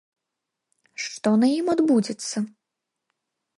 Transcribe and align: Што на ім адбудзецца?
Што 1.03 1.29
на 1.43 1.47
ім 1.59 1.71
адбудзецца? 1.75 2.37